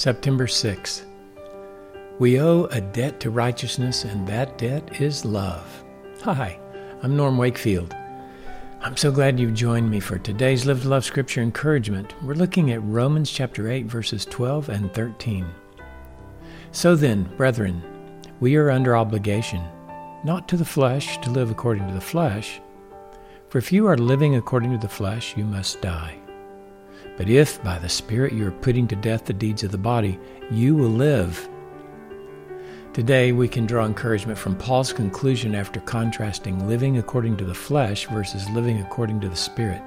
September 0.00 0.46
6th. 0.46 1.04
We 2.18 2.40
owe 2.40 2.64
a 2.70 2.80
debt 2.80 3.20
to 3.20 3.28
righteousness, 3.28 4.04
and 4.04 4.26
that 4.26 4.56
debt 4.56 4.98
is 4.98 5.26
love. 5.26 5.84
Hi, 6.22 6.58
I'm 7.02 7.18
Norm 7.18 7.36
Wakefield. 7.36 7.94
I'm 8.80 8.96
so 8.96 9.12
glad 9.12 9.38
you've 9.38 9.52
joined 9.52 9.90
me 9.90 10.00
for 10.00 10.16
today's 10.16 10.64
Live 10.64 10.80
to 10.84 10.88
Love 10.88 11.04
Scripture 11.04 11.42
encouragement. 11.42 12.14
We're 12.24 12.32
looking 12.32 12.72
at 12.72 12.82
Romans 12.82 13.30
chapter 13.30 13.70
8, 13.70 13.84
verses 13.84 14.24
12 14.24 14.70
and 14.70 14.90
13. 14.94 15.46
So 16.72 16.96
then, 16.96 17.24
brethren, 17.36 17.82
we 18.40 18.56
are 18.56 18.70
under 18.70 18.96
obligation, 18.96 19.62
not 20.24 20.48
to 20.48 20.56
the 20.56 20.64
flesh 20.64 21.18
to 21.18 21.30
live 21.30 21.50
according 21.50 21.86
to 21.88 21.92
the 21.92 22.00
flesh. 22.00 22.58
For 23.50 23.58
if 23.58 23.70
you 23.70 23.86
are 23.86 23.98
living 23.98 24.36
according 24.36 24.72
to 24.72 24.78
the 24.78 24.88
flesh, 24.88 25.36
you 25.36 25.44
must 25.44 25.82
die. 25.82 26.16
But 27.20 27.28
if 27.28 27.62
by 27.62 27.78
the 27.78 27.86
Spirit 27.86 28.32
you 28.32 28.46
are 28.46 28.50
putting 28.50 28.88
to 28.88 28.96
death 28.96 29.26
the 29.26 29.34
deeds 29.34 29.62
of 29.62 29.72
the 29.72 29.76
body, 29.76 30.18
you 30.50 30.74
will 30.74 30.88
live. 30.88 31.50
Today, 32.94 33.32
we 33.32 33.46
can 33.46 33.66
draw 33.66 33.84
encouragement 33.84 34.38
from 34.38 34.56
Paul's 34.56 34.94
conclusion 34.94 35.54
after 35.54 35.80
contrasting 35.80 36.66
living 36.66 36.96
according 36.96 37.36
to 37.36 37.44
the 37.44 37.52
flesh 37.52 38.06
versus 38.06 38.48
living 38.48 38.80
according 38.80 39.20
to 39.20 39.28
the 39.28 39.36
Spirit. 39.36 39.86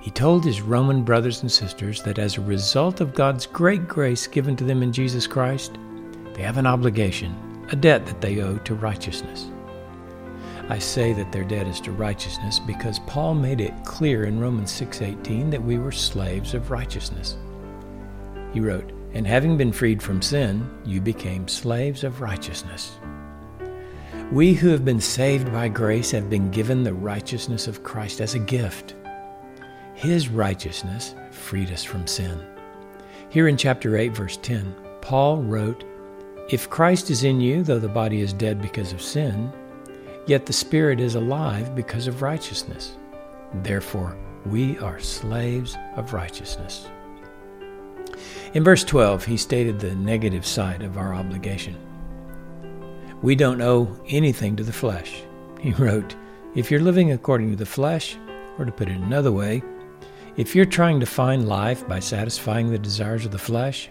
He 0.00 0.10
told 0.10 0.42
his 0.42 0.62
Roman 0.62 1.02
brothers 1.02 1.42
and 1.42 1.52
sisters 1.52 2.02
that 2.04 2.18
as 2.18 2.38
a 2.38 2.40
result 2.40 3.02
of 3.02 3.12
God's 3.12 3.44
great 3.44 3.86
grace 3.86 4.26
given 4.26 4.56
to 4.56 4.64
them 4.64 4.82
in 4.82 4.94
Jesus 4.94 5.26
Christ, 5.26 5.76
they 6.32 6.40
have 6.40 6.56
an 6.56 6.64
obligation, 6.66 7.36
a 7.70 7.76
debt 7.76 8.06
that 8.06 8.22
they 8.22 8.40
owe 8.40 8.56
to 8.56 8.74
righteousness. 8.74 9.50
I 10.70 10.78
say 10.78 11.12
that 11.14 11.32
their 11.32 11.42
debt 11.42 11.66
is 11.66 11.80
to 11.80 11.90
righteousness 11.90 12.60
because 12.60 13.00
Paul 13.00 13.34
made 13.34 13.60
it 13.60 13.74
clear 13.84 14.24
in 14.24 14.38
Romans 14.38 14.70
6:18 14.70 15.50
that 15.50 15.64
we 15.64 15.78
were 15.78 15.90
slaves 15.90 16.54
of 16.54 16.70
righteousness. 16.70 17.36
He 18.52 18.60
wrote, 18.60 18.92
and 19.12 19.26
having 19.26 19.56
been 19.56 19.72
freed 19.72 20.00
from 20.00 20.22
sin, 20.22 20.64
you 20.84 21.00
became 21.00 21.48
slaves 21.48 22.04
of 22.04 22.20
righteousness. 22.20 22.98
We 24.30 24.54
who 24.54 24.68
have 24.68 24.84
been 24.84 25.00
saved 25.00 25.52
by 25.52 25.66
grace 25.66 26.12
have 26.12 26.30
been 26.30 26.52
given 26.52 26.84
the 26.84 26.94
righteousness 26.94 27.66
of 27.66 27.82
Christ 27.82 28.20
as 28.20 28.36
a 28.36 28.38
gift. 28.38 28.94
His 29.94 30.28
righteousness 30.28 31.16
freed 31.32 31.72
us 31.72 31.82
from 31.82 32.06
sin. 32.06 32.38
Here 33.28 33.48
in 33.48 33.56
chapter 33.56 33.96
8, 33.96 34.14
verse 34.14 34.38
10, 34.40 34.72
Paul 35.00 35.42
wrote, 35.42 35.82
If 36.48 36.70
Christ 36.70 37.10
is 37.10 37.24
in 37.24 37.40
you, 37.40 37.64
though 37.64 37.80
the 37.80 37.88
body 37.88 38.20
is 38.20 38.32
dead 38.32 38.62
because 38.62 38.92
of 38.92 39.02
sin, 39.02 39.52
yet 40.26 40.46
the 40.46 40.52
Spirit 40.52 41.00
is 41.00 41.14
alive 41.14 41.74
because 41.74 42.06
of 42.06 42.22
righteousness. 42.22 42.96
Therefore, 43.62 44.16
we 44.46 44.78
are 44.78 44.98
slaves 45.00 45.76
of 45.96 46.12
righteousness. 46.12 46.88
In 48.54 48.64
verse 48.64 48.84
12, 48.84 49.24
he 49.24 49.36
stated 49.36 49.78
the 49.78 49.94
negative 49.94 50.46
side 50.46 50.82
of 50.82 50.98
our 50.98 51.14
obligation. 51.14 51.76
We 53.22 53.34
don't 53.34 53.60
owe 53.60 53.96
anything 54.08 54.56
to 54.56 54.64
the 54.64 54.72
flesh. 54.72 55.22
He 55.60 55.72
wrote, 55.72 56.16
If 56.54 56.70
you're 56.70 56.80
living 56.80 57.12
according 57.12 57.50
to 57.50 57.56
the 57.56 57.66
flesh, 57.66 58.16
or 58.58 58.64
to 58.64 58.72
put 58.72 58.88
it 58.88 58.96
another 58.96 59.30
way, 59.30 59.62
if 60.38 60.54
you're 60.54 60.64
trying 60.64 61.00
to 61.00 61.06
find 61.06 61.46
life 61.46 61.86
by 61.86 62.00
satisfying 62.00 62.70
the 62.70 62.78
desires 62.78 63.26
of 63.26 63.30
the 63.30 63.38
flesh, 63.38 63.90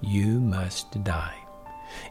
you 0.00 0.40
must 0.40 1.04
die. 1.04 1.36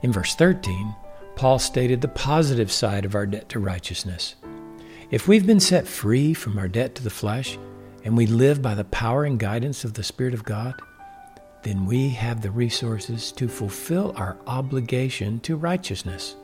In 0.03 0.13
verse 0.13 0.35
13, 0.35 0.95
Paul 1.35 1.59
stated 1.59 2.01
the 2.01 2.07
positive 2.07 2.71
side 2.71 3.05
of 3.05 3.15
our 3.15 3.25
debt 3.25 3.49
to 3.49 3.59
righteousness. 3.59 4.35
If 5.11 5.27
we've 5.27 5.45
been 5.45 5.59
set 5.59 5.87
free 5.87 6.33
from 6.33 6.57
our 6.57 6.67
debt 6.67 6.95
to 6.95 7.03
the 7.03 7.09
flesh, 7.09 7.57
and 8.03 8.15
we 8.15 8.25
live 8.25 8.61
by 8.61 8.75
the 8.75 8.83
power 8.85 9.25
and 9.25 9.39
guidance 9.39 9.83
of 9.83 9.93
the 9.93 10.03
Spirit 10.03 10.33
of 10.33 10.43
God, 10.43 10.73
then 11.63 11.85
we 11.85 12.09
have 12.09 12.41
the 12.41 12.51
resources 12.51 13.31
to 13.33 13.47
fulfill 13.47 14.13
our 14.15 14.37
obligation 14.47 15.39
to 15.41 15.55
righteousness. 15.55 16.35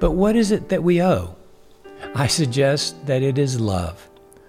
But 0.00 0.12
what 0.12 0.36
is 0.36 0.50
it 0.50 0.68
that 0.68 0.82
we 0.82 1.02
owe? 1.02 1.36
I 2.14 2.26
suggest 2.26 3.06
that 3.06 3.22
it 3.22 3.38
is 3.38 3.60
love. 3.60 4.08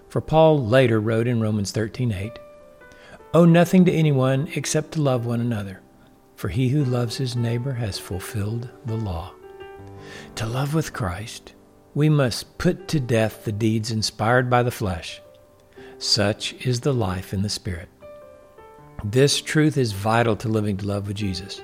For 0.10 0.22
Paul 0.22 0.66
later 0.66 1.00
wrote 1.00 1.28
in 1.28 1.40
Romans 1.40 1.72
13:8, 1.72 2.38
"Owe 3.34 3.46
nothing 3.46 3.86
to 3.86 3.92
anyone 3.92 4.48
except 4.56 4.94
to 4.94 5.02
love 5.02 5.26
one 5.26 5.42
another, 5.42 5.82
for 6.36 6.50
he 6.50 6.70
who 6.70 6.84
loves 6.84 7.18
his 7.18 7.36
neighbor 7.36 7.74
has 7.74 7.98
fulfilled 7.98 8.70
the 8.86 8.98
law." 8.98 9.32
To 10.36 10.46
love 10.46 10.74
with 10.74 10.94
Christ, 10.94 11.54
we 11.94 12.10
must 12.10 12.58
put 12.58 12.88
to 12.90 13.00
death 13.00 13.46
the 13.46 13.52
deeds 13.52 13.92
inspired 13.92 14.50
by 14.50 14.64
the 14.64 14.72
flesh. 14.72 15.22
Such 15.98 16.54
is 16.66 16.82
the 16.82 16.94
life 16.94 17.34
in 17.34 17.42
the 17.42 17.50
Spirit. 17.50 17.90
This 19.04 19.42
truth 19.42 19.78
is 19.78 19.92
vital 19.92 20.36
to 20.38 20.48
living 20.48 20.78
to 20.78 20.88
love 20.88 21.08
with 21.08 21.18
Jesus. 21.18 21.62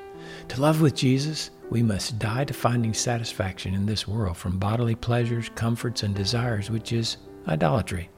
To 0.50 0.62
love 0.62 0.82
with 0.82 0.96
Jesus, 0.96 1.52
we 1.70 1.82
must 1.82 2.20
die 2.20 2.46
to 2.46 2.54
finding 2.54 2.94
satisfaction 2.94 3.74
in 3.74 3.86
this 3.86 4.08
world 4.08 4.38
from 4.38 4.60
bodily 4.60 4.96
pleasures, 4.96 5.50
comforts, 5.56 6.04
and 6.04 6.14
desires, 6.14 6.70
which 6.70 6.94
is 6.94 7.18
idolatry. 7.48 8.10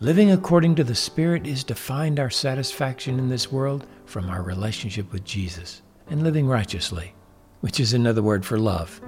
Living 0.00 0.32
according 0.32 0.74
to 0.74 0.84
the 0.84 0.94
Spirit 0.94 1.46
is 1.46 1.64
to 1.64 1.74
find 1.74 2.18
our 2.18 2.30
satisfaction 2.30 3.18
in 3.18 3.28
this 3.28 3.52
world 3.52 3.86
from 4.04 4.28
our 4.28 4.42
relationship 4.42 5.12
with 5.12 5.24
Jesus 5.24 5.82
and 6.10 6.22
living 6.22 6.46
righteously, 6.46 7.14
which 7.60 7.80
is 7.80 7.92
another 7.92 8.22
word 8.22 8.44
for 8.44 8.58
love. 8.58 9.00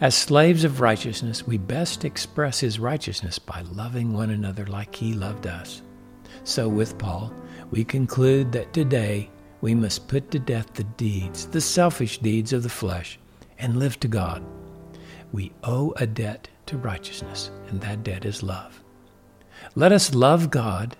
As 0.00 0.14
slaves 0.14 0.64
of 0.64 0.80
righteousness, 0.80 1.46
we 1.46 1.58
best 1.58 2.06
express 2.06 2.60
His 2.60 2.78
righteousness 2.78 3.38
by 3.38 3.60
loving 3.70 4.14
one 4.14 4.30
another 4.30 4.64
like 4.64 4.94
He 4.94 5.12
loved 5.12 5.46
us. 5.46 5.82
So, 6.42 6.70
with 6.70 6.96
Paul, 6.96 7.30
we 7.70 7.84
conclude 7.84 8.50
that 8.52 8.72
today 8.72 9.28
we 9.60 9.74
must 9.74 10.08
put 10.08 10.30
to 10.30 10.38
death 10.38 10.72
the 10.72 10.84
deeds, 10.84 11.46
the 11.48 11.60
selfish 11.60 12.16
deeds 12.16 12.54
of 12.54 12.62
the 12.62 12.70
flesh, 12.70 13.18
and 13.58 13.78
live 13.78 14.00
to 14.00 14.08
God. 14.08 14.42
We 15.32 15.52
owe 15.64 15.92
a 15.96 16.06
debt 16.06 16.48
to 16.66 16.78
righteousness, 16.78 17.50
and 17.68 17.78
that 17.82 18.02
debt 18.02 18.24
is 18.24 18.42
love. 18.42 18.82
Let 19.74 19.92
us 19.92 20.14
love 20.14 20.50
God 20.50 20.96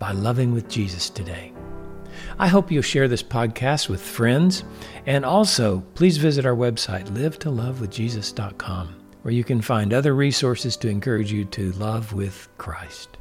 by 0.00 0.10
loving 0.10 0.52
with 0.52 0.68
Jesus 0.68 1.08
today. 1.08 1.52
I 2.38 2.48
hope 2.48 2.70
you'll 2.70 2.82
share 2.82 3.08
this 3.08 3.22
podcast 3.22 3.88
with 3.88 4.00
friends, 4.00 4.64
and 5.06 5.24
also 5.24 5.80
please 5.94 6.16
visit 6.16 6.44
our 6.46 6.56
website, 6.56 7.06
livetolovewithjesus.com, 7.10 8.94
where 9.22 9.34
you 9.34 9.44
can 9.44 9.60
find 9.60 9.92
other 9.92 10.14
resources 10.14 10.76
to 10.78 10.88
encourage 10.88 11.32
you 11.32 11.44
to 11.46 11.72
love 11.72 12.12
with 12.12 12.48
Christ. 12.58 13.16